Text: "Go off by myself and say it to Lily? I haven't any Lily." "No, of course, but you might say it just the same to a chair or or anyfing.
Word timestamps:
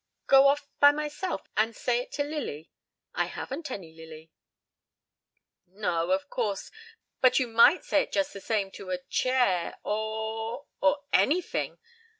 "Go 0.25 0.47
off 0.47 0.67
by 0.79 0.91
myself 0.91 1.47
and 1.55 1.75
say 1.75 1.99
it 2.01 2.11
to 2.13 2.23
Lily? 2.23 2.71
I 3.13 3.25
haven't 3.25 3.69
any 3.69 3.93
Lily." 3.95 4.31
"No, 5.67 6.09
of 6.09 6.27
course, 6.27 6.71
but 7.21 7.37
you 7.37 7.47
might 7.47 7.83
say 7.85 8.01
it 8.01 8.11
just 8.11 8.33
the 8.33 8.41
same 8.41 8.71
to 8.71 8.89
a 8.89 8.97
chair 8.97 9.77
or 9.83 10.65
or 10.81 11.03
anyfing. 11.13 11.77